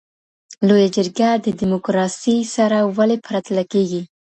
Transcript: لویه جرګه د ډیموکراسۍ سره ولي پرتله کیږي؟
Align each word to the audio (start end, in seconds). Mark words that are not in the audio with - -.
لویه 0.67 0.89
جرګه 0.95 1.29
د 1.45 1.47
ډیموکراسۍ 1.59 2.37
سره 2.55 2.77
ولي 2.97 3.17
پرتله 3.27 3.63
کیږي؟ 3.71 4.01